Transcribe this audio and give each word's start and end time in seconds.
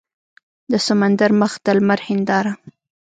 د 0.71 0.73
سمندر 0.87 1.31
مخ 1.41 1.53
د 1.65 1.67
لمر 1.77 1.99
هینداره 2.07 2.53